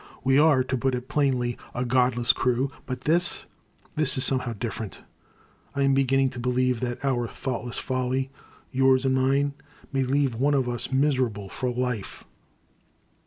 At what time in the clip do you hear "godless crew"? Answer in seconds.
1.85-2.71